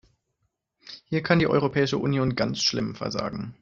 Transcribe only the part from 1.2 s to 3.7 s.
kann die Europäische Union ganz schlimm versagen.